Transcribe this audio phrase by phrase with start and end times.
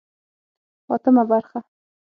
[0.93, 1.59] اتمه برخه